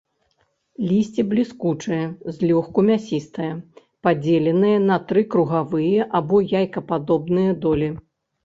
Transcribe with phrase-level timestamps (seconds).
[0.91, 1.99] Лісце бліскучае,
[2.37, 3.49] злёгку мясістае,
[4.07, 7.89] падзеленае на тры круглявыя або яйкападобныя долі.